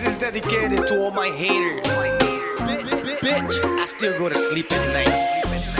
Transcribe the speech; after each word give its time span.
This 0.00 0.12
is 0.12 0.18
dedicated 0.18 0.78
to 0.86 1.02
all 1.02 1.10
my 1.10 1.28
haters. 1.28 1.82
Bitch, 3.20 3.78
I 3.78 3.84
still 3.84 4.18
go 4.18 4.30
to 4.30 4.34
sleep 4.34 4.72
at 4.72 4.94
night. 4.94 5.79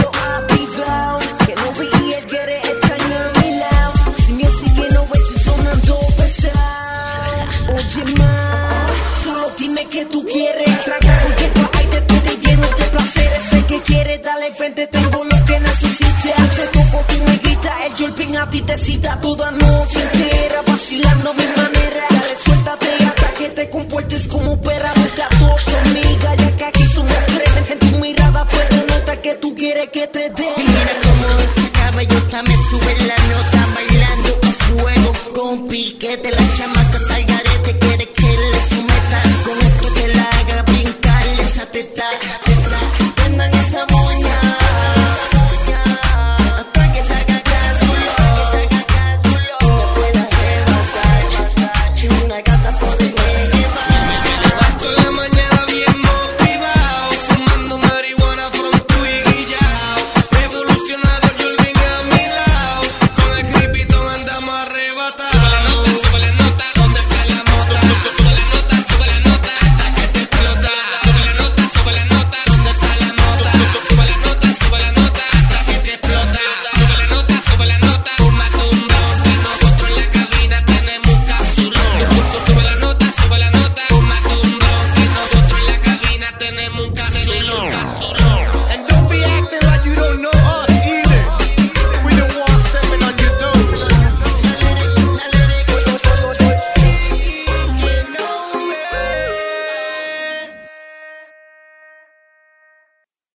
al 14.41 14.47
enfrente 14.47 14.87
tengo 14.87 15.23
lo 15.23 15.45
que 15.45 15.59
necesitas. 15.59 16.39
Hace 16.39 16.67
poco 16.73 17.05
tu 17.07 17.17
negrita, 17.23 17.85
el 17.85 17.93
Julpin 17.93 18.37
a 18.37 18.49
ti 18.49 18.61
te 18.61 18.77
cita, 18.77 19.19
tú 19.19 19.35